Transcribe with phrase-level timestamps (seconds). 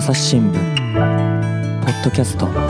[0.00, 0.54] 朝日新聞
[1.84, 2.69] ポッドキャスト。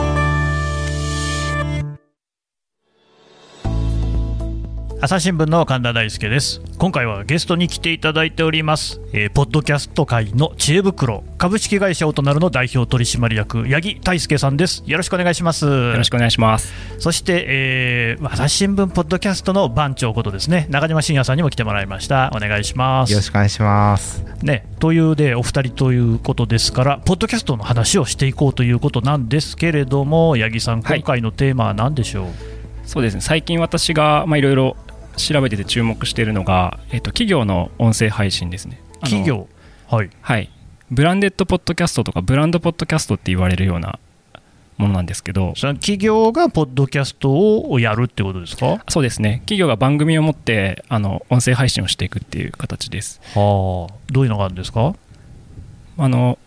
[5.03, 6.61] 朝日新聞の神田大輔です。
[6.77, 11.23] 今回はゲストに来ていただいております、えーポッドキャスト界の知恵袋。
[11.39, 14.83] 株式会社オトナルの代表取締役八木大輔さんです。
[14.85, 15.65] よろしくお願いします。
[15.65, 16.71] よろしくお願いします。
[16.99, 20.67] そして、えー朝日新聞ポッドキャストの番長ことですね。
[20.69, 22.31] 中島信也さんにも来てもらいました。
[22.35, 23.11] お願いします。
[23.11, 24.23] よろしくお願いします。
[24.43, 30.99] ね、というでお二人ということですから、ポッドキャストの話をしていこうということなんですけれども、八木さん、はい。
[30.99, 32.27] 今回のテーマは何でしょう、
[32.85, 33.21] そうですね。
[33.21, 34.77] 最近私がまあいろいろ
[35.17, 38.81] 調べてて注目しているのが、えっと企業の音声配信ですね。
[39.01, 39.47] 企業、
[39.89, 40.49] はい、はい。
[40.89, 43.97] ブランデッドポッドキャストとかブランドポッドキャストって言われるような
[44.77, 49.39] ものなんですけど、企業がポッドキャストをやるってことですか、はそうですね。
[49.45, 53.21] 企業が番組を持ってあの音声配信をしていくっていう形です。
[53.31, 54.95] あ、どういうのがあるんですか、
[55.97, 56.37] あの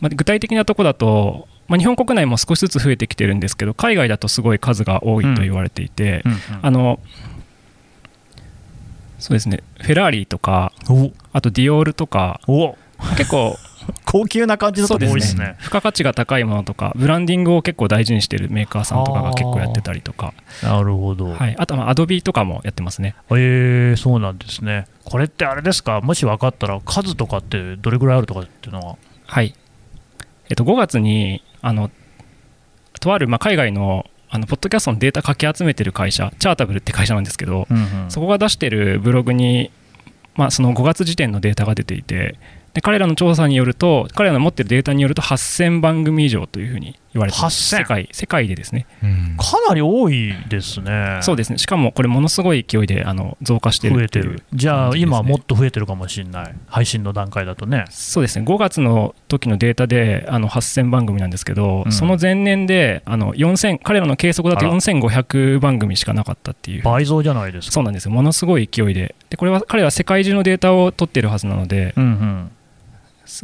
[0.00, 1.48] まあ具体的なところだと。
[1.68, 6.24] まあ、日本国内も少しずつ増えてきてるんですけど海外だとすごい数が多いと言われていて、
[6.62, 6.98] あの
[9.18, 9.62] そうですね。
[9.80, 11.12] フェラーリとかお。
[11.32, 12.76] あとディオールとかお。
[13.16, 13.56] 結構
[14.04, 15.56] 高級な感じのとこ多いですね。
[15.58, 23.14] 付加価値が高いものとかブランディングを結構大事にしてるメーカーさんとかが結構やってたりとか、なるほど、はい、あとはアドビとかもやってますね。
[23.30, 24.86] えー、そうなんですね。
[25.04, 29.54] これってあれですか、もし分かったら、数とかってどれぐらいあるとかっていうのは、はい、
[30.50, 31.90] えっと、5月にあの
[33.00, 38.10] とあるまあ海外のあのポッドキャストのデータかき集めてる会社チャータブルって会社なんですけど、うんうん。
[38.10, 39.70] そこが出してるブログに、
[40.34, 42.36] まあ、その5月時点のデータが出ていて
[42.74, 47.74] で彼らの調査によると彼らの持ってるデータによると8000番組以上というふうに言われてます。
[47.74, 48.86] 8000世界世界でですね。
[49.38, 51.18] かなり多いですね。
[51.22, 51.58] そうですね。
[51.58, 54.42] しかもこれものすごい勢いであの増加してる増えてる。
[54.52, 57.84] じゃあ、今はもっと増えてるかもしれない、配信の段階だとね。
[57.90, 58.44] そうですね。
[58.44, 61.92] 5月の時のデータであの8000番組なんですけど、うん。
[61.92, 64.74] その前年であの4000彼らの計測だとあら。
[64.74, 66.82] 4500番組しかなかったっていう。
[66.82, 67.72] 倍増じゃないですか。
[67.72, 68.06] そうなんです。
[68.06, 72.06] よものすごい勢いででこれは彼は世界中のデータを取ってるはずなのでうんう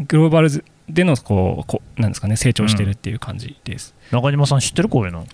[0.03, 5.27] ん、グローバルでのこうこうなんですかね成長してるっていう感じです、中島さん、知ってるこういうの？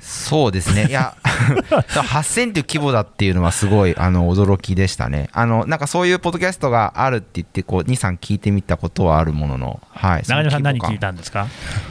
[0.00, 0.86] そうですね。
[0.88, 5.28] いや、8000っていう規模だっていうのはすごい、あの、驚きでしたね。
[5.32, 10.22] あの、なんかそういうポッドキャストがあるって言って、こう、2、3聞いてみたことはあるものの、はい。
[10.22, 11.48] 中島さん、何聞いたたんですか？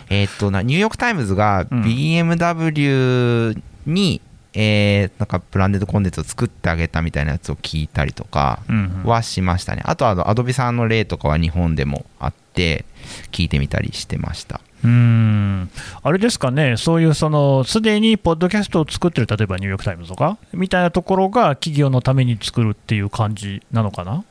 [0.10, 4.22] えーっとな、ニューヨークタイムズがうん BMW に、
[4.60, 9.84] えーなんか branded content を作ってあげたみたいなやつを聞いたりとかうんうんはしましたね。
[9.86, 12.86] あとはあの、アドビさんの例とかは日本でもあって、
[13.32, 14.60] 聞いてみたりしてました。
[14.84, 15.70] うーん
[16.02, 24.24] あれですかね、そういうそのすでにポッドキャストを作ってる、例えばニューヨーク・タイムズとか、みたいなところが企業のために作るっていう感じなのかな、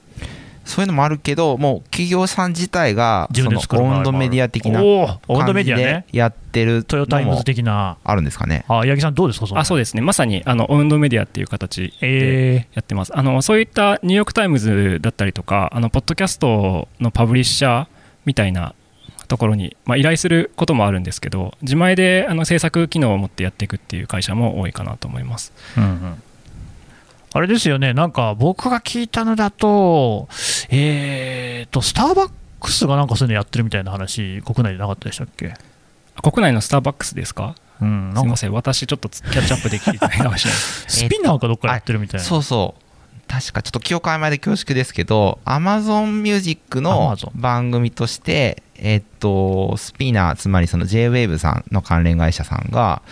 [0.66, 8.64] そういうのもあるけど、もう企業さん自体が、自分でそのオウンドメディア的なおーオウンドメ感じでディアね、やってるトヨタイムズ的な、あるんですかね。
[8.68, 9.60] あ八木さん、どうですか、その。
[9.60, 10.02] あそうですね。
[10.02, 17.86] まさにあのオウンドメディアっていう形でえやってます、あのそういったニューヨーク・タイムズだったりとかあのポッドキャストのパブリッシャー
[18.24, 18.74] みたいな
[19.28, 25.52] ところに、まあ、依頼することもあるんですけど自前であの制作機能を持ってやっていくっていう会社も多いかなと思います。
[25.76, 26.22] ーうんうん
[27.36, 30.26] あれですよね、なんか僕が聞いたのだと、
[30.70, 32.30] えーと、スターバッ
[32.60, 35.52] クスがなんかそういうのやってるみたいな話、国内でなかったでしたっけ？
[36.22, 37.54] 国内のスターバックスですか？
[37.82, 38.20] うん、なんか。
[38.20, 38.52] すみません。
[38.52, 42.24] 私ちょっとキャッチアップできてないかもしれない スピナーかどっかやってるみたいな。
[42.24, 42.82] そうそう。
[43.28, 53.02] 確かちょっと記憶曖昧で恐縮ですけど、Amazon Music の Amazon 番組として、えっと、スピナー、つまりその JWAVE さんの関連会社さんが、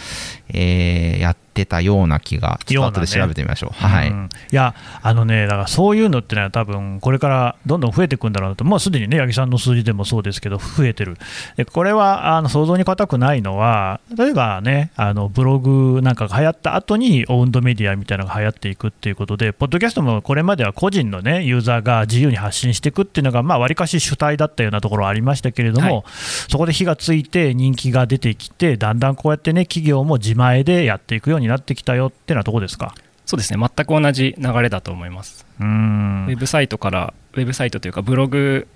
[0.48, 3.70] えーやってたような気が、ちょっと後で調べてみましょう。
[3.75, 4.10] はい。
[4.10, 4.28] うん。
[4.53, 11.16] いや、あのね、だからそういうのってのは、多分これからどんどん増えていくんだろうなと、もうすでにね、八木さんの数字でもそうですけど、増えてる、
[11.56, 26.04] でこれはあの想像に難くないのは、例えばね、あのブログなんかが流行った後に、オウンドメディアみたいなのが流行っていくっていうことで、ポッドキャストもこれまでは個人の、ね、ユーザーが自由に発信していくっていうのが、わりかし主体だったようなところはありましたけれども、はい。
[26.48, 32.94] そこで火がついて、人気が出てきて、だんだんこうやってね、企業も自前でやっていくようになってきたよってのはどこですか？
[33.26, 38.68] そうですね全く同じ流れだと思いますうーんウェブサイトから、ウェブサイトというか、ブログ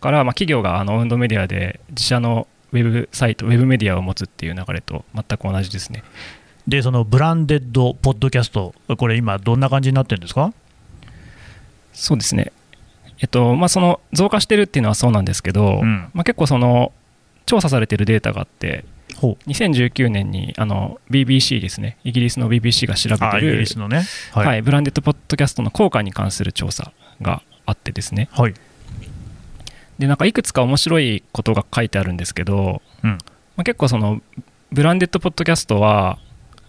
[0.00, 6.04] から、まあ、企業があのオウンドメディアで自社のウェブサイト、ウェブメディアを持つっていう流れと全く同じですね。
[6.68, 10.52] で、そのブランデッドポッドキャスト、これ今、どんな感じになってるんですか？
[11.92, 12.52] そうですね。
[13.20, 16.92] えっと、まあ、その増加してるっていうのはそうなんですけど、うんまあ、結構その、
[17.46, 24.02] 調査されてるデータがあって、ほ2019年にあの BBC ですね、イギリスの BBC が調べあイギてるリスのね。
[24.32, 26.92] はい、ブランデッドポッドキャストの効果に関する調査
[27.22, 28.54] があってですね、はい。
[29.98, 33.10] でなんかいくつか面白いことが書いてあるんですけど、うん。
[33.56, 34.20] まあ、結構その
[34.70, 36.18] ブランデッドポッドキャストは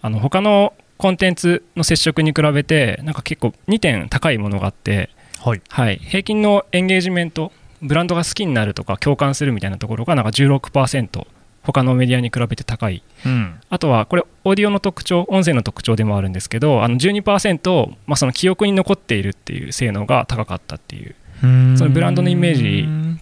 [0.00, 5.10] あの他のコンテンツの接触に比べてなんか結構2点高いものがあって、
[5.40, 5.62] はい。
[5.68, 7.52] はい、平均のエンゲージメント
[7.82, 11.26] ブランドが好きになるとか共感するみたいなところがなんか16%
[11.72, 13.02] 他のメディアに比べて高い。
[13.26, 13.60] うん。
[13.68, 21.14] あとはこれオーディオの特徴音声の特徴でもあるんですけどあの12%、まあ、その記憶に残っているっていう性能が高かったっていう。
[21.40, 23.20] そのブランドのイメージ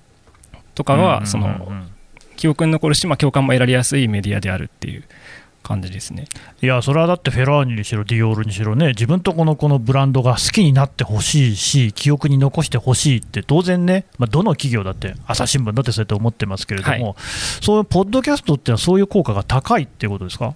[0.75, 1.69] とかはその
[2.37, 5.04] 記憶に残るし、まあ、共感も得られやすいメディアであるっていう
[5.66, 6.26] 感じですね。
[6.62, 20.54] いやそれはだってフェラーニにしろディオールにしろね自分とこのこのブランドが好きになってほしいし記憶に残してほしいって当然ね、まあ、どの企業だって朝日新聞だってそうやって思ってますけれども、はそういうポッドキャストってのはそういう効果が高いっていうことですか？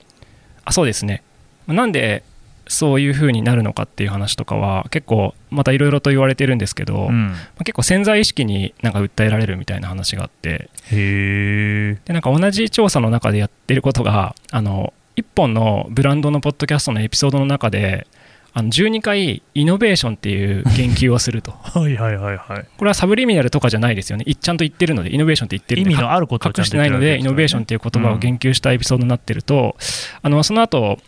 [0.65, 1.23] あそうですね。
[1.67, 2.23] なんで
[2.69, 18.07] そういう風になるのかっていう話とかは結構またいろいろと言われてるんですけど、まうん、あ結構潜在意識になんか訴えられるみたいな話があってへえでなんか同じ調査の中でやってることがあの1本のブランドのポッドキャストのエピソードの中で
[18.53, 21.53] あの12回イノベーションっていう言及をすると。
[21.63, 22.67] はいはいはいはい。
[22.77, 24.25] これはサブリミナルとかじゃないですよね。
[24.27, 29.77] いちゃんと言ってるのでイノベーションって言ってる意味のあること隠してないのでイノベーションっていう言葉を言及したエピソードになってると、
[30.23, 30.99] あのその後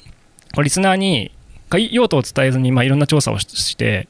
[0.63, 1.33] リスナーに
[1.91, 4.09] 用途を伝えずに、まあ、いろんな調査をしして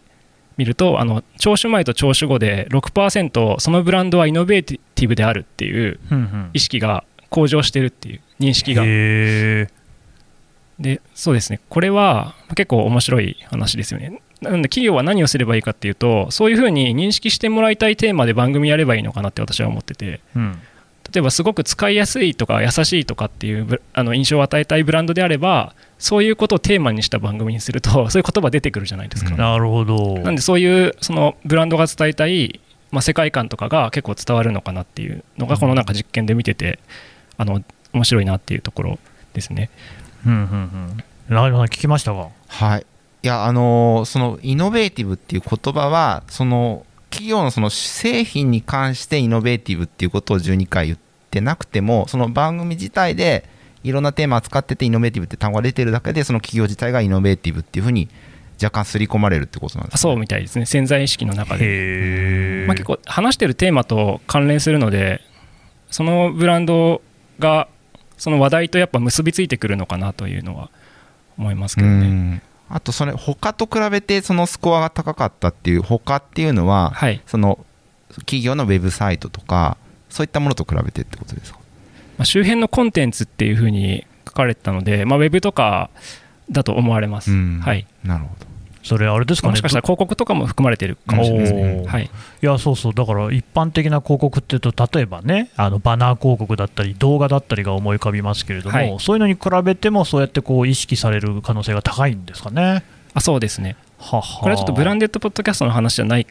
[0.56, 5.98] みるとあの聴取前と聴取後で6%そのブランドはイノベーティブであるっていう
[6.52, 8.82] 意識が向上してるっていう認識が
[10.82, 11.60] でそうですね。
[11.68, 14.20] これは結構面白い話ですよね。
[14.40, 20.20] なので企業は何をすればいいかっていうとそういうふうに認識してもらいたいテーマで番組やればいいのかなって私は思ってて。
[20.36, 20.58] うん。
[21.12, 29.36] 例えばすごく使いやすいとか優しいとかっていうブあの印象を与えたいブランドであればそういうことをテーマにした番組にすると そういう言葉出てくるじゃないですか、うん。
[29.36, 30.18] なるほど。
[30.18, 36.78] なんでそういうそのブランドが伝えたい、まあ、世界観とかが結構伝わるのかなっていうのがこのなんか実験で見てて
[37.36, 37.62] あの
[37.92, 38.98] 面白いなっていうところ
[39.34, 39.70] ですね
[40.26, 41.34] うんうんうん。
[41.34, 42.28] 中島さん聞きましたか？
[42.48, 42.86] はい。
[43.22, 50.98] いや、あのーそのイノベーティブっていう言葉は、その企業のその製品に関してイノベーティブっていうことを12回言っ
[51.30, 53.44] てなくても、その番組自体で
[53.84, 58.08] いろんなテーマを使っててイノベーティブって単語が出てるだけで、その企業自体がイノベーティブっていうふうに
[58.62, 60.66] 若干刷り込まれるってことなんですか、そうみたいですね。
[60.66, 65.20] 潜在意識の中で、まあ、結構話してるテーマと関連するので
[65.90, 67.02] そのブランド
[67.40, 67.66] が
[68.22, 70.70] その話題とやっぱ結びついてくるのかなというのは
[71.36, 72.06] 思いますけうどね。
[72.06, 72.42] ん。
[72.68, 77.66] あと、それ、他と比べてそのスコアが高かったっていう、他っていうのは、はいその
[78.20, 79.76] 企業のウェブサイトとか、
[80.08, 81.58] そういったものと比べてってことですか？
[82.16, 85.90] まあ、周辺のコンテンツっていうふうに書かれてたので、まあ、ウェブとか
[86.48, 87.32] だと思われます。
[87.32, 88.46] うんはい、なるほど。
[88.82, 89.52] それあれですかね。
[89.52, 92.94] もしかしたら広告とかも含まれてるかもしれないですねはい、いやそうそう。
[92.94, 98.96] だから一般的な広告っていうと例えばねあのバナー広告だったり動画だったりが思い浮かびますけれども、はい。
[98.98, 102.84] そういうのに比べてもそうやってこう意識される可能性が高いんですかね。
[103.14, 103.76] あそうですね。
[103.98, 106.26] ははこれはちょっとブランデッドポッドキャストの話じゃない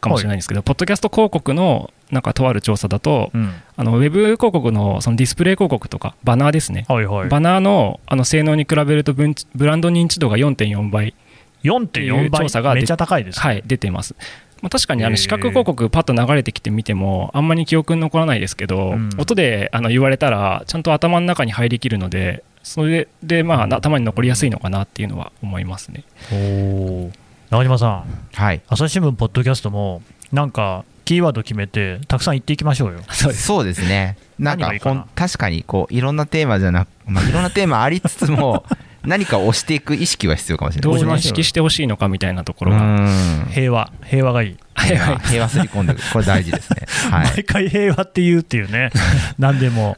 [0.00, 3.52] かもしれないんですけど、ポッドキャスト広告のなんかとある調査だと、うん。
[3.76, 11.14] あのウェブ広告のそのディスプレイ広告とかバナーですね、はいはい、バナーのあの性能に比べるとブンブランド認知度が4.4倍、
[11.62, 14.14] 4.4倍調査がめっちゃ高いです、はい、出ています。
[14.62, 26.04] まあ、確かにあの視覚広告パッと流れてきてみてもあんまり記憶に残らないですけど、うん音であの言われたらちゃんと頭の中に入りきるのでそれでまあ頭に残りやすいのかなっていうのは思いますね。
[26.30, 27.12] おー
[27.50, 28.60] 中島さんはい。
[28.68, 33.00] 朝日新聞ポッドキャストもなんかキーワード決めてたくさん言っていきましょうよ。
[33.10, 34.16] そうですね。
[34.38, 34.72] なんか
[35.14, 38.64] 確かにこういろんなテーマじゃなく、まあ、いろんなテーマありつつも
[39.04, 41.14] 何か押していく意識は必要かもしれどうないですね。
[41.14, 43.48] 認識してほしいのかみたいなところうが、ん。
[43.50, 45.18] 平和平和がいい、平和。
[45.18, 45.48] 平和。
[45.48, 46.86] すり込んでいくこれ大事ですね。
[47.10, 47.26] はい。
[47.36, 48.90] 毎回平和って言うっていうね。
[49.38, 49.96] 何でも。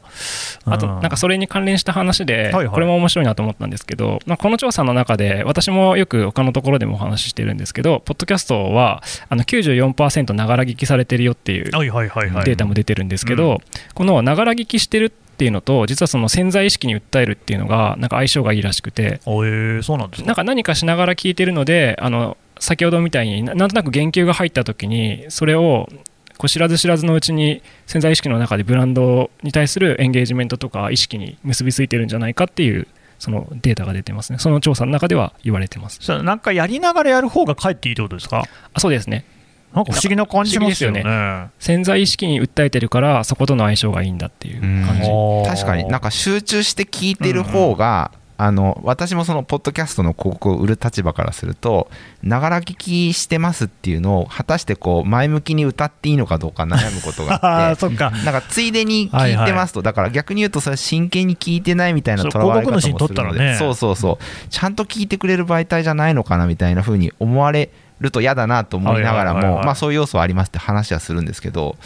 [0.65, 2.67] あとなんかそれに関連した話で、はいはい。
[2.69, 12.45] これも面白いなと思ったんですけど、まあ、この調査の中で私もよく他のところでもお話ししてるんですけどポッドキャストはあの94%ながら聞きされてるよっていうはいはいはいはい。
[12.45, 13.57] データも出てるんですけど、うん。
[13.93, 19.21] このながら聞きしてるっていうのと実はその潜在意識に訴えるっていうのがなんか相性がいいらしくて。
[19.25, 20.27] おえー、そうなんですか？
[20.27, 25.89] なんか何かしながら聞いてるのであの先ほどみたいにななんとなく言及が入った時にそれを
[26.37, 32.87] こう知らず知らずのうちに潜在意識の中でブランドに対するエンゲージメントとか意識に結びついてるんじゃないかっていう
[33.19, 34.39] そのデータが出てますね。
[34.39, 35.99] その調査の中では言われてます。
[36.23, 38.43] なんかやりながらやる方がかえっていいってことですか？
[38.73, 39.25] あそうですね
[39.73, 41.01] なんか不思議な感じしますよね。
[41.03, 45.49] 不思潜在意識に訴えてるからそことの相性がいいんだっていう感じ。
[45.49, 51.89] 確かになんか集中して聞いてる方が、あの私もそのポッドキャストの広告を売る立場からすると
[52.23, 58.11] ながら聞きしてますっていうのを果たしてこう前向きに歌っていいのかどうか悩むことがああっー そっか。
[58.11, 63.55] てなんかついでに聞いてますと、だから逆に言うとそれ真剣に聞いてないみたいなそう捉われ方もるので、ね。
[63.57, 64.47] そうそうそう。
[64.49, 67.69] ちゃんと聞いてくれる媒体じゃないのかなみたいな風に思われ
[67.99, 71.77] ると嫌だなと思いながらもまあそういう要素はありますって話はするんですけど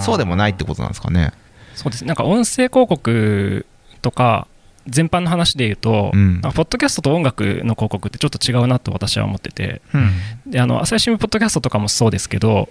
[0.00, 1.32] そうでもないってことなんですかね。
[1.74, 3.66] そうですなんか音声広告
[4.02, 4.46] とか
[4.86, 6.40] 全般の話で言うと、うん。
[6.40, 9.82] ポッドキャストと音楽の広告ってちょっと違うなと私は思ってて。
[9.92, 10.50] うん。
[10.50, 12.68] であの朝日新聞ポッドキャストとかもそうですけど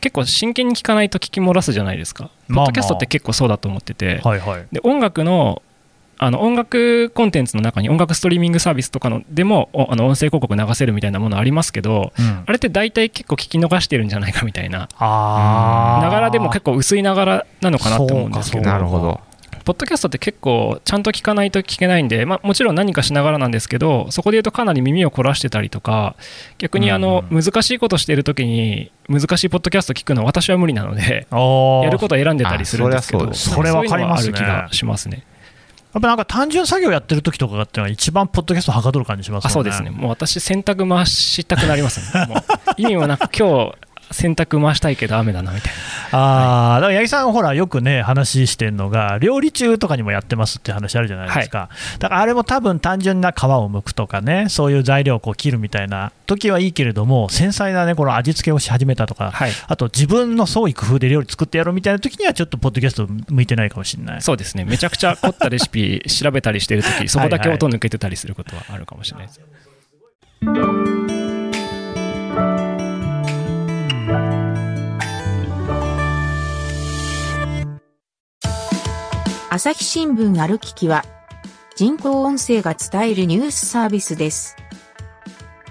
[0.00, 2.66] 結構真剣に聞かないと聞き漏らすじゃないですか、まあまあ。
[2.66, 4.66] ポッドキャストって結構そうだと思ってて、はいはい。
[4.70, 5.62] で音楽の
[6.18, 12.44] あの音楽コンテンツの中に音楽ストリーミングサービスとかのでもおあの音声広告流せるみたいなものありますけどうん。
[12.46, 14.88] あれって大体結構聞き逃してるんじゃないかみたいな。
[14.98, 16.02] あー。
[16.02, 18.64] ながらでも結構薄いながらなのかなって思うんですけど。
[18.64, 19.20] なるほど。
[19.64, 26.14] ポッドキャストって結構ちゃんと聞かないと聞けないんで、まあ、もちろん何かしながらなんですけどそこで言うとかなり耳を凝らしてたりとか
[26.58, 27.42] 逆にあのうん。
[27.42, 34.36] 難しいことしている時に難しいポッドキャスト聞くのは私は無理なのでやることは選んでたりするんですけどあそれわかりますね。
[34.36, 35.26] そういうのはある気がしますね
[35.96, 39.50] やっぱなんか単純作業やってる時とかっていうのは一番ポッドキャストはかどる感じしますよね。
[39.50, 39.88] あそうですね。
[39.88, 42.26] もう私洗濯回したくなりますね。
[42.26, 42.38] もう
[42.76, 43.74] 意味もなく今日
[44.10, 45.72] 洗濯回したいけど雨だなみたい
[46.12, 59.50] ああ、だから八木さん、ほら、よくね、話してるのが、料理中とかにもやってますって話あるじゃないですか、だからあれも多分単純な皮を剥くとかね、そういう材料をこう切るみたいな時はいいけれども、繊細なね、この味付けをし始めたとか、なはい。
[59.66, 64.22] あと自分の創意工夫で料理作ってやろうみたいな時には、ちょっとポッドキャスト向いてないかもしれない。
[64.22, 64.64] そうですね。
[64.64, 69.40] めちゃくちゃ凝ったレシピ調べたりしてる時 そこだけ音抜けてたりすることはあるかもしれないです
[79.56, 81.02] 朝日新聞ある聞きは、
[81.76, 84.54] 人工音声が伝えるニュースサービスです。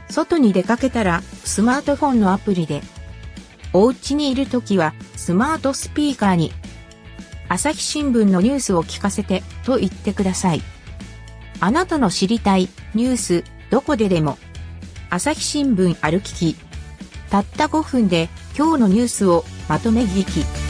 [0.10, 2.82] 外に出かけたら、スマートフォンのアプリで、
[3.74, 6.52] お家にいるときは、スマートスピーカーに、
[7.48, 10.64] 朝日新聞のニュースを聞かせて、と言ってください。
[11.60, 14.40] あなたの知りたい、ニュース、どこででも、
[15.12, 16.56] 朝日新聞ある聞き。
[17.30, 20.65] たった5分で、今日のニュースをまとめ聞き。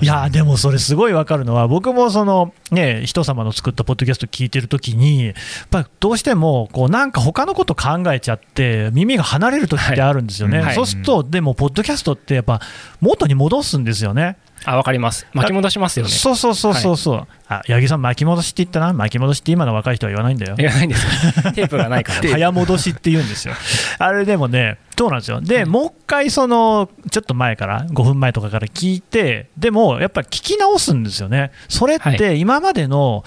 [0.00, 5.34] いやーでもそれすごいわかるのは僕もそのね人様の作ったポッドキャスト聞いてるときにやっ
[5.70, 10.74] ぱりどうしてもこうなんか他のこと考えちゃって耳が離れる時ってあるんですよね、はいはい。
[10.74, 12.60] そうするとでもポッドキャストってやっぱ
[13.00, 14.36] 元に戻すんですよね。
[14.66, 15.26] あわかります。
[15.34, 16.10] 巻き戻しますよね。
[16.10, 18.94] そうそうそうそうそう、あ八木さん巻き戻しって言ったな？
[18.94, 20.56] 巻き戻しって今の若い人は言わないんだよ。
[20.58, 21.04] いやないんです。
[21.04, 22.30] よ テープがないから。
[22.30, 23.54] 早戻しって言うんですよ。
[23.98, 25.40] あれでもね、そうなんですよ。
[25.40, 31.50] で、もう一回、その、ちょっと前から、5分前とかから聞いて、でも、やっぱり聞き直すんですよね。
[31.68, 33.24] それっはて、今までの、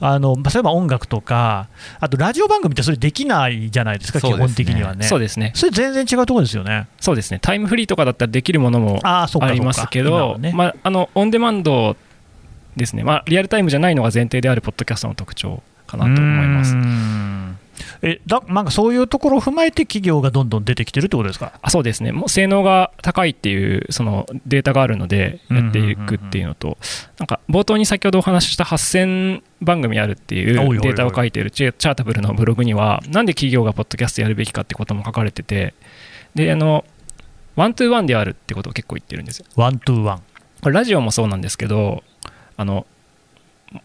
[0.00, 1.68] あの、例えば音楽とか、
[2.00, 4.32] あとラジオ番組ってそれできないじゃないですか、すね。
[4.32, 5.04] 本的にはね。
[5.04, 5.52] そうですね。
[5.54, 6.88] それ全然違うところですよね。
[7.00, 7.38] そうですね。
[7.40, 11.96] タイムフリーとかだったらできるものもありますけど、ね、まあ、あのオンデマンド
[12.76, 16.74] ですね、まあ、リアルタイムじゃないのが前提であるポッドキャストの特徴かなと思います
[18.02, 21.52] えだなんかそういうところを踏まえて企業がどんどん出てきてるってことですか？
[21.62, 22.12] あそうですね。
[22.12, 26.78] もう性能が高いっていうそのデータがあるのでやっていくっていうのと、
[27.18, 35.74] なんか冒頭に先ほどお話しした8000番組あるっていうデータを書いている Chartable のブログにはなんで企業がポッドキャストやるべきかってことも書かれてて
[36.34, 36.84] であの
[37.56, 39.46] one to one であるってことを結構言ってるんですよ。
[39.56, 40.22] one to one。
[40.62, 42.02] これラジオもそうなんですけど
[42.56, 42.86] あの、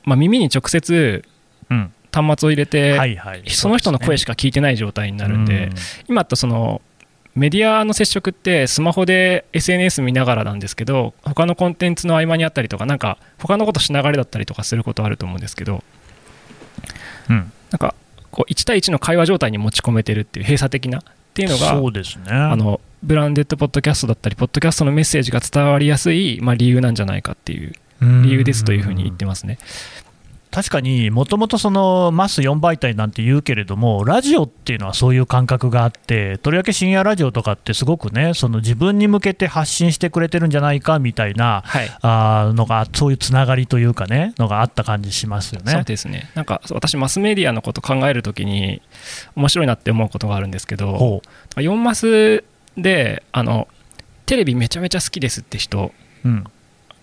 [0.04, 1.25] まあ、耳に直接
[1.70, 1.92] うん。
[2.22, 3.43] 端末を入れて、はいはい。
[3.50, 5.69] その人の声しか聞いてない状態になるんで、
[6.07, 6.81] 今とその
[7.36, 15.84] メディアの接触ってスマホで SNS 見ながらなんですけど他のコンテンツの合間にあったりとかなんか他のことしながらだったりとかすることあると思うんですけど
[17.29, 17.93] うんなんか
[18.31, 21.03] こう1対1の会話状態に持ち込めてるっていう閉鎖的なっ
[21.34, 22.31] ていうのがそうですね。
[22.31, 27.74] あのブランデッドポッドキャストだったりポッドキャストのメッセージが伝わりやすい、まあ、理由なんじゃないかっていう
[28.24, 29.60] 理由ですというふうに言ってますね。
[30.55, 41.89] 確かにもともとそのマス4媒体なんて言うけれどもラジオっていうのはそういう感覚があってとりわけ深夜ラジオとかってすごくねその自分に向けて発信してくれてるんじゃないかみたいなはい。
[42.01, 45.83] あーのがそういうつながりというかねのがあった感じしますよそうね。
[45.83, 46.31] ですね。
[46.35, 48.81] なんか私マスメディアのこと考えるときに
[49.35, 51.21] 面白いなって思うことがあるんですけどほ
[51.57, 52.43] 4マス
[52.77, 53.67] であの
[54.25, 55.91] テレビめちゃめちゃ好きですって人
[56.24, 56.43] ううん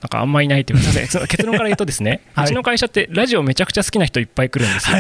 [0.03, 2.45] なんかあんまいないというか、 結論から言うとですね、 はい。
[2.47, 4.97] うちの会社ってラジオめちゃくちゃ好きな人いっぱい来るんですよ。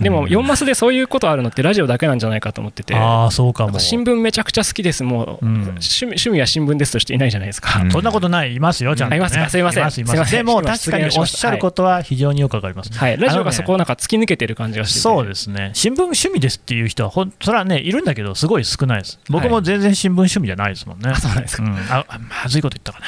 [0.00, 3.78] でも4マスでそういうことあるのってラジオだけなんじゃないかと思ってて、ああそうかも。
[3.78, 5.54] 新聞めちゃくちゃ好きです、もう、うん。
[5.62, 7.80] 趣味趣味は新聞ですとしていないじゃないですか。
[7.80, 7.90] うん。
[7.90, 8.54] そんなことない。
[8.54, 9.50] いますよちゃんと、いますか？
[9.50, 9.90] すいません。
[10.30, 15.00] でも今確かにおっしゃることは非常によくわかります、はい、ラジオがそこをなんか突き抜けてる感じがしてて。
[15.00, 15.70] そうですね。
[15.74, 19.20] 新聞趣味ですっていう人はほんそれはねいるんだけどすごい少ないです。
[19.28, 21.62] 僕も全然新聞趣味じゃないですもんね、うなんですか。
[21.62, 21.76] うん。
[21.90, 23.06] ああまずいこと言ったかな、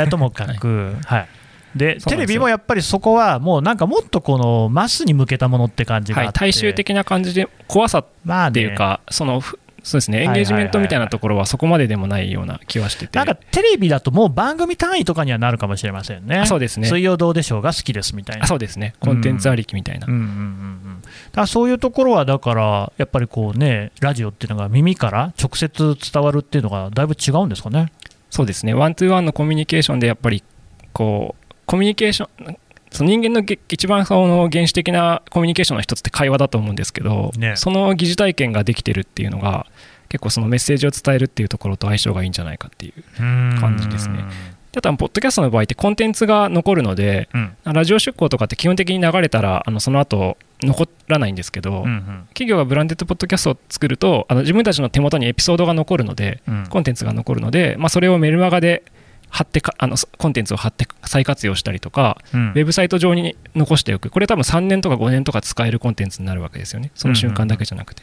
[0.00, 1.28] えーともかく、はい。
[1.74, 16.38] でテレビもやっぱりそこはもうなんかもっとこのマスに向けたものって感じがはい、大衆的な感じで怖さまあねっていうか、そのふそうですね、エンゲージメントみたいなところはそこまででもないような気はしてて、なんかテレビだともう番組単位とかにはなるかもしれませんね。
[16.38, 16.88] あそうですね。
[16.88, 18.44] 水曜どうでしょうが好きですみたいな。
[18.44, 20.26] あそうですね、コンテンツありきみたいな、うんうんうん。
[20.26, 21.02] うん、
[21.32, 27.90] だそういうところはだからやっぱりこうねラジオっていうのが耳から直接伝わるっていうのがだいぶ違うんですかね。
[28.30, 30.44] そうですね、ワントゥーワンのコミュニケーションでやっぱり
[30.92, 32.56] こう、コミュニケーション、
[32.90, 37.56] その人間のげ一番その原始的なコミュニケーションの一つって会話だと思うんですけど、ね。
[37.56, 39.66] その疑似体験ができてるっていうのが、
[40.08, 43.02] 結構そのメッセージを伝えるっていうところと相性がいいんじゃないかっていう。
[43.58, 44.18] 感じですね。
[44.72, 47.56] であとは、ポッドキャストの場合ってコンテンツが残るので、うん。
[47.64, 52.24] ラジオ出向とかって基本的に流れたら、あのその後残らないんですけど、うんうん。
[52.28, 56.66] 企業がブランデッドポッドキャストを作ると、あの自分たちの手元にエピソードが残るので、うん。
[56.68, 58.82] コンテンツが残るので、まあ、それをメルマガで
[59.32, 62.50] 貼ってかあのコンテンツを貼って再活用したりとか、うん。
[62.50, 68.02] ウェブサイト上に残しておく、これ多分3年とか5年とか使えるコンテンツになるわけですよね、その瞬間だけじゃなくて。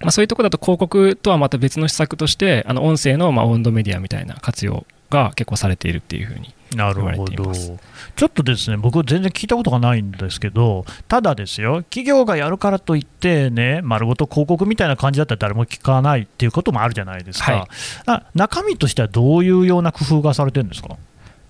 [0.00, 7.52] まあ、そういうところだと広告とはまた別の施策として、あの音声のまあオンドメディアみたいな活用が結構されているっていうふうになるほど。
[7.52, 17.66] ちょっとですね僕、全然聞いたことがないんですけど、ただですよ、企業がやるからといって、ね、丸ごと広告みたいな感じだったら誰も聞かないっていうこともあるじゃないですか、はい。
[18.06, 20.96] あ中身としてはどういうような工夫がされてるんですか？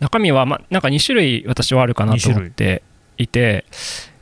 [0.00, 2.82] 中身は、まあ、なんか2種類私はあるかなと思って
[3.16, 3.64] いて、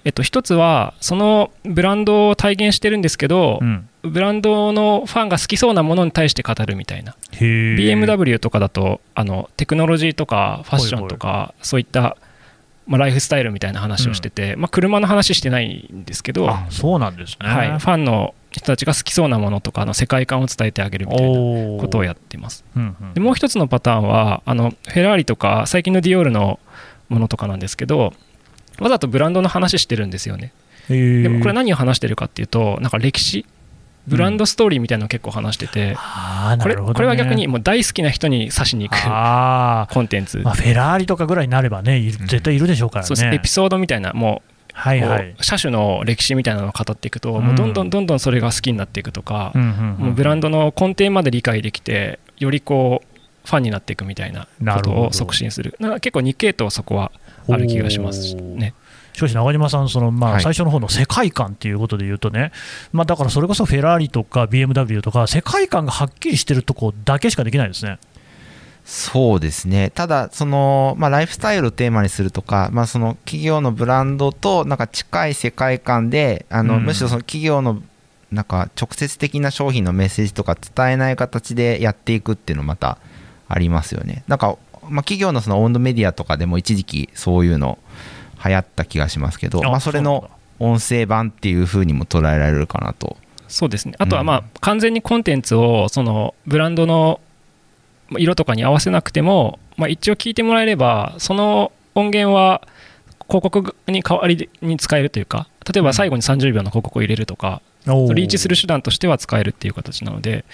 [0.07, 3.89] えっと、一つはそのブランドを体現してるんですけど、うん。
[4.03, 7.17] ブランドのファンが好きそうなものに対して語るみたいな。
[7.33, 12.17] BMW とかだとあのテクノロジーとかファッションとかそういった、
[12.87, 17.49] まあ、ライフスタイルみたいな話をしてて、まあ、車の話してないんですけど、あそうなんですね。
[17.49, 22.65] はい、ファンの人たちが好きそうなものとかの世界観を伝えてあげるみたいなことをやっています。
[22.77, 23.15] うんうん。
[23.15, 26.61] でもう一つのパターンはあのフェラーリとか最近のディオールの
[27.09, 28.13] ものとかなんですけど
[28.79, 30.53] わざとブランドの話してるんですよね。
[30.89, 33.45] でもこれ何を話してるかっていうとなんか歴史？
[34.07, 36.95] ブランドストーリーみたいなのを結構話してて、これあーなるほどね。
[36.95, 40.39] これは逆にもう大好きな人に刺しに行くあコンテンツ。
[40.39, 43.09] ー、まあ、フェラーリとかぐらいになればね、絶対いるでしょうからね。
[43.09, 43.35] そうです。
[43.35, 45.31] エピソードみたいなもうはいはい。
[45.31, 50.05] こう車種の歴史みたいなのを語っていくと、もうどんどんどんどんそれが好きになっていくとか、うんうんうん。
[50.05, 53.16] もうブランドの根底まで理解できてよりこう
[53.47, 55.07] ファンになっていくみたいなことなるほど。
[55.07, 55.77] を促進する。
[55.79, 57.13] なんか結構日系統そこは
[57.49, 58.75] ある気がしますね。
[59.13, 60.43] しかし中島さん、そのまあはい。
[60.43, 62.51] 最初の方の世界観っていうことで言うとね、
[62.93, 67.99] まあ、だからそれこそフェラーリとか BMW とか、世界観がはっきりしてるとこだけしかできないですね。
[68.85, 69.91] そうですね。
[69.91, 76.85] ただ、その、まあ、ライフスタイルをテーマにするとか、まあ、その企業のブランドとなんか近い世界観で、あの、うん。
[76.85, 77.83] むしろその企業の
[78.33, 82.99] なんか直接的な商品のメッセージとか伝えない形でやっていくっていうのまた
[83.49, 84.25] ありますよね。
[84.29, 84.57] なんか、
[84.89, 87.79] まあ、企業のそのオンドメディアとかでも一時期そういうの
[88.45, 93.17] 流行った気がしますけど、あまあ、それの音声版っていう風にも捉えられるかなと。
[93.49, 93.95] そうですね。
[93.99, 97.21] あとはまあ完全にコンテンツをそのブランドの
[98.11, 102.67] 色とかに合わせなくても、まあ、一応聞いてもらえればその音源は
[103.29, 110.45] 広告に代わりに使えるというか例えば最後に30秒の広告を入れるとか、リーチする手段としては使えるっていう形なので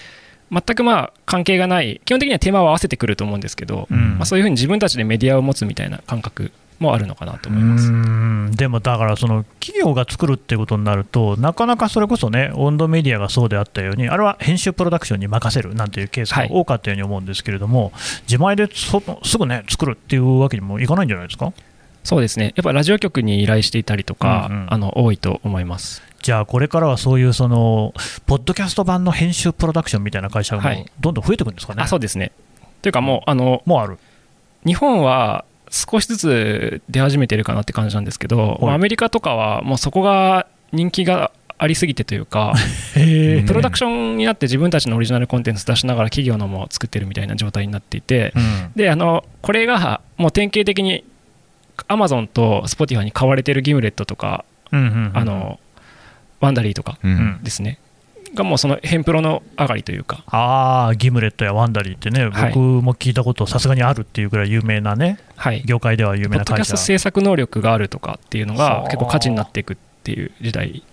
[0.53, 8.57] 全くまあ関係がない基本的にはテーマを合わせてくると思うんですけど、うんまあ、そういうふうに自分たちでメディアを持つみたいな感覚もあるのかなとう思います。
[8.57, 21.53] でもだから、その企業が作るってことになると、なかなかそれこそね、温度メディアがそうであったように、あれは編集プロダクションに任せるなんていうケースが多かったように思うんですけれども、自前でそすぐね、作るっていうわけにもいかないんじゃないですか？
[22.03, 22.53] そうですね。
[22.55, 24.67] やっぱラジオ局に依頼していたりとか、うんうん。
[24.69, 26.03] あの多いと思います。
[26.21, 27.93] じゃあ、これからはそういうその、
[28.25, 31.83] ポッドキャスト版の編集プロダクションみたいな会社がどんどん増えていくんですかね。
[31.83, 32.31] あそうですね。
[32.81, 33.97] というかもうあのもうある？
[34.65, 42.53] 日本は少しずつ出始めてるかなって感じなんですけど、まあアメリカとかはもうそこが人気がありすぎてというか、
[42.93, 48.71] プロダクションになって自分たちのオリジナルコンテンツ出しながら企業のも作ってるみたいな状態になっていて、うん。
[48.75, 51.05] であのこれがもう典型的に
[51.87, 55.59] アマゾンと Spotify に買われてる Gimlet とか、うんうんうんあの
[56.39, 57.11] Wondery とかうん。
[57.11, 57.79] うんですね。
[58.35, 60.23] がもうその編プロの上がりというか。
[60.27, 62.53] ああ Gimlet や Wondery ってね、はい。
[62.53, 65.63] 僕も聞いたことさすがにあるっていうぐらい有名なねはい。
[65.65, 68.83] 業界では有ポッドキャス名な会社ト制作能力があるとかっていうのはあ。
[68.83, 70.83] が結構価値になっていくっていう時代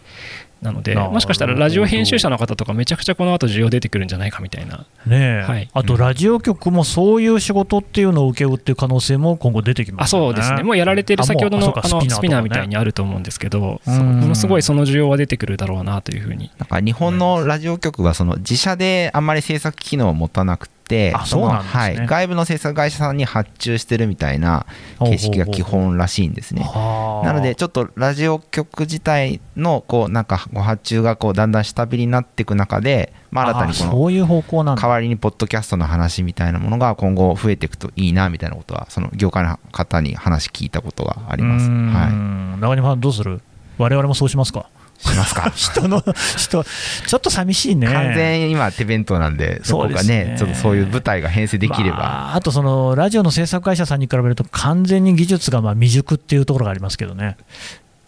[0.62, 4.84] なのでもしかしたらラジオ編集者の方とかめちゃくちゃこの後需要出てくるんじゃないかみたいな。
[5.06, 5.70] ねえ、はい。
[5.72, 10.26] あとラジオ局もそういう仕事っていうのを請け負うっていう可能性も今後出てきまあすよね。
[10.28, 10.62] そうですね。
[10.62, 16.50] もうやられてるあ先ほどのあの SPINEAR みたいにあると思うんですけどものすごいその需要は出てくるだろうなというふうに。
[16.58, 20.79] なんか日本のラジオ局はその自社であんまり制作機能を持たなくてあ
[21.24, 21.68] そね。
[21.68, 24.66] はい、外部の制作会社さんに発注してるみたいな
[24.98, 26.62] 形式が基本らしいんですね。
[26.62, 27.26] はあ。
[27.26, 41.68] なのでちょっとラジオ局自体のこうなんかご発注がこうだんだん下火になっていく中で、まあ、新たにこの代わりにポッドキャストの話みたいなものが今後増えていくといいなみたいなことはその業界の方に話聞いたことがあります。
[41.68, 43.40] は中島さんどうする？
[43.78, 44.60] 我々もそうしますか？
[44.60, 44.64] い、
[45.02, 45.50] しますか？
[45.56, 46.02] 人の
[46.36, 47.86] 人ちょっと寂しいね。
[47.86, 50.36] 完全に今手弁当なんでそこがねね。
[50.38, 57.36] ちょっとそういう舞台が編成できれば、まあ、あとそのラジオの制作会社さんに比べると完全に技術がまあ未熟っていうところがありますけどね。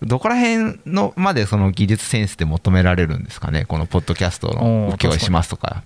[0.02, 3.64] どこら辺のまでその技術センスで求められるんですかね？
[3.66, 5.82] このポッドキャストの請け負いしますとか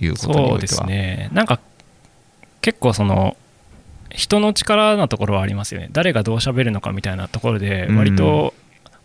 [0.00, 0.82] いうことにそうでおいては。
[0.82, 1.28] すね。
[1.32, 1.58] なんか
[2.62, 3.36] 結構その
[4.10, 5.88] 人の力なところはありますよね。
[5.92, 8.54] 誰がどう喋るのかみたいなところでうん割と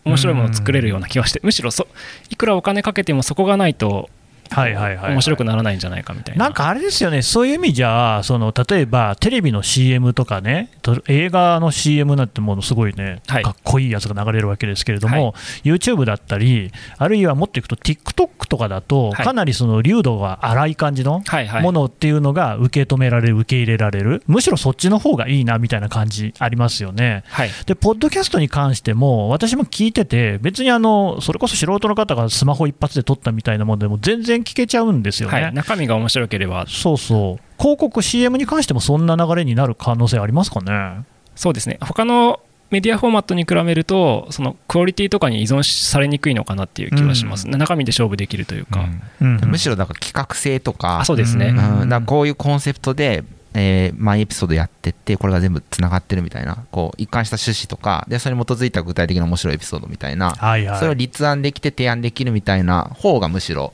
[0.06, 1.88] 面白いものを作れるような気がしてむしろそ
[2.30, 4.10] いくらお金かけてもそこがないと
[4.52, 5.14] はいはいはいはい。
[5.14, 6.46] 面白くならないんじゃないかみたいな。
[6.46, 13.44] なんかあれですよね、そういう意味じゃ、その例えばテレビの CM とかね、と映画の CM なんてものすごいね、はい。
[13.44, 15.70] かっこいいやつが流れるわけですけれども、はい。
[15.70, 19.26] YouTube だったり、あるいはもっといくと TikTok とかだと、はい。
[19.26, 21.24] かなりその流度が荒い感じの
[21.62, 27.24] ものっていうのが受け止められる、受け入れられる、むしろそっちの方がいいなみたいな感じありますよね。
[27.28, 27.50] はい。
[27.66, 35.42] で、ポッドキャストに関しても、私も聞いてて、別にあのそれこそ素人の方がスマホ一発で撮ったみたいなものでも全然聞けちゃうんですよね。
[35.42, 36.66] はい、中身が面白ければ。
[36.68, 41.04] そうそう、広告、CM に関してもそんな流れになる可能性ありますかね？
[41.36, 41.78] そうですね。
[41.82, 48.86] 他のメディアフォーマットに比べるとそのクオリティとかに依存されにくいのかなっていう気はします、中身で勝負できるというか、
[49.20, 49.42] うん。
[49.46, 51.02] むしろだから企画性とか。
[51.02, 51.80] あそうですね、うん。
[51.82, 63.74] うん、だからこういうコンセプトで、えー毎エピソードやってってこれが全部つながってるみたいなこう一貫した趣旨とかでそれに基づいた具体的な面白いエピソードみたいな、はいはい、それを立案できて提案できるみたいな方がむしろ、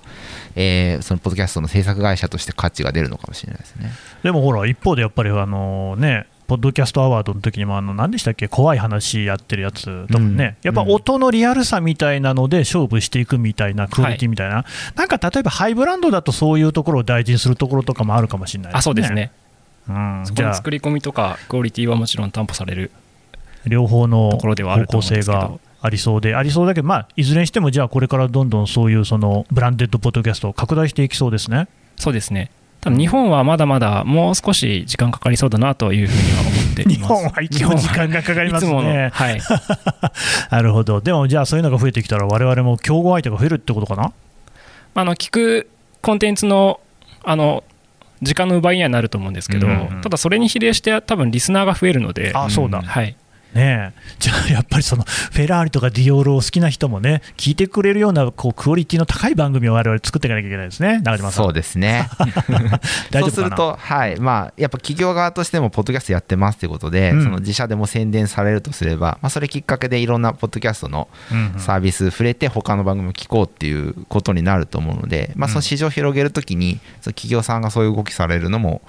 [0.56, 3.92] えーそのポッドキャストの制作会社として価値が出るのかもしれないですね。
[4.24, 8.48] でもほら、一方でやっぱりあのね、ポッドキャストアワードの時にもあの何でしたっけ？
[8.48, 10.68] 怖い話やってるやつとかね、うん。
[10.68, 18.80] やっぱ音のリアルさみたいなので勝負していくみたいなクオリティみたいな、なんか例えばハイブランドだとそういうところを大事にするところとかもあるかもしれないですね。
[18.80, 19.32] あそうですね
[19.90, 22.92] うん、そこの作り込みとかクオリティはもちろん担保される
[23.66, 31.68] 両方のところではあると方向性がありそうで、ありそうだけど、まあ、いずれにしても、じゃあ、これからどんどんそういうそのブランデッドポッドキャストを拡大していきそうですね。
[31.98, 32.52] そうですね。
[32.82, 36.98] 多分日本はまだまだもう少し時間かかりそうだなというふうには思っています。
[37.00, 39.10] 日本は一応時間がかかりますね。
[39.14, 39.42] はい。
[40.52, 44.14] なるほど、でもじゃあ、そういうのが増えてきたら、我々も競合相手が増えるってことかな？
[44.96, 45.70] あの聞く
[46.02, 46.80] コンテンツの
[47.24, 47.64] あの
[48.22, 50.02] 時間の奪いにはなると思うんですけど、うん。
[50.02, 53.16] ただそれに比例して多分リスナーが増えるので、あそうだ、はい、
[53.58, 53.94] ね。
[53.98, 61.44] え、じゃあやっぱりそのフェラーリとかディオールを好きな人もね、聞いてくれるようなこうクオリティの高い番組を我々作っていかなきゃいけないですね、中島さん。
[61.46, 62.10] そうですね。
[63.12, 63.28] 大丈夫かな？
[63.28, 64.20] そうすると、はい。
[64.20, 67.24] まあ、やっぱ企業側としても、ポッドキャストやってますということで、うん。
[67.24, 71.08] その自社でも宣伝されるとすれば、まあ、それきっかけでいろんなポッドキャストの
[71.58, 78.82] サービス触れて、他の番組を聞こうっていうことになると思うので、まあ、その市場を広げるときに、その企業さんがそういう動きされるのも、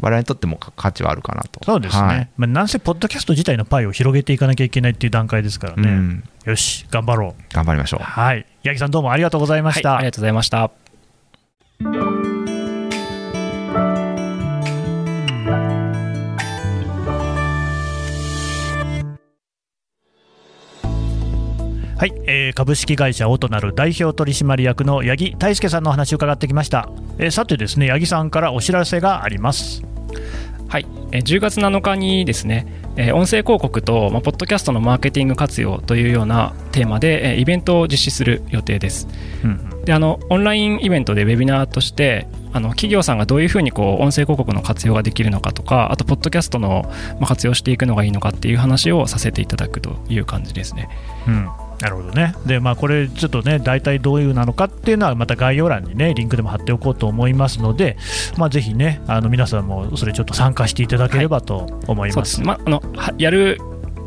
[0.00, 1.64] 我々にとっても価値はあるかなと。
[1.64, 7.54] そうですね、はいまあ、なんせ、ポッドキャスト自体のパイを広げていかなきゃいけないっていう段階ですからね、うん、よし、頑張ろう。
[7.54, 8.02] 頑張りましょう。
[8.02, 9.90] はい、八木さん、どうもありがとうございました。
[9.90, 10.70] はい、ありがとうございました。
[22.00, 29.82] はい、えー株式会社オトナル代表取締役の八木大輔さんのお話を伺ってきました、えーさてですね八木さんからお知らせがあります
[30.68, 39.08] はい、えー10月7日にですね、えー音声広告と、まあ、ポッドキャストのマーケティング活用というようなテーマで、えーイベントを実施する予定です。
[39.44, 46.84] うんであのオンラインイベントでウェビナーとしてあの企業さんがどういうふうにこう音声広告の活用ができるのかとかあとポッドキャストの、
[47.18, 50.88] まあ、活用していくのがいいのかっていう話をさせていただくという感じですね。
[51.26, 51.48] うん
[51.80, 52.34] なるほどね。
[52.46, 57.96] で、まあ、これ、ちょっとね、大体どういうなのかっていうのは、また概要欄にね、リンクでも貼っておこうと思いますので、
[58.36, 62.12] まあ、ぜひね、あの皆さんもそれちょっと参加していただければと思いま。
[62.12, 63.58] そうですすね、まあ、あのはやる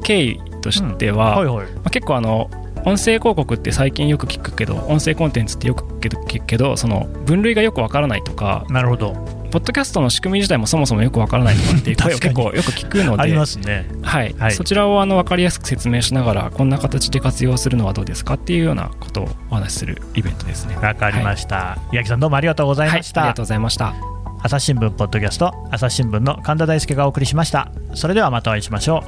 [0.04, 1.66] 経緯としては、はいはい。
[1.74, 2.50] まあ、結構あの
[2.86, 9.14] 音声広告って最近よく聞くけど音声コンテンツってよく聞くけどその分類がよくわからないとかなるほど
[9.54, 13.86] ポッドキャストの仕組み自体もそもそもよくわからないとかっていう声を 結構よく聞くのでありますね。
[14.02, 14.52] はい、はい。
[14.52, 20.76] そちらをあの分かりやすく説明しながらこんな形で活用するのはどうですかっていうようなことをお話しするイベントですね。
[20.82, 23.94] わかりました、八木さんどうもありがとうございました、はい、ありがとうございました。
[24.42, 27.72] 朝日新聞ポッドキャスト朝日新聞の神田大輔がお送りしました。
[27.94, 29.04] それではまたお会いしましょ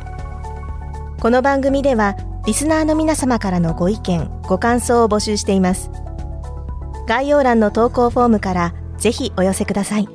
[1.18, 1.22] う。
[1.22, 5.90] この番組ではリスナーの皆様からのご意見ご感想を募集しています。
[7.08, 10.15] 概要欄の投稿フォームからぜひお寄せください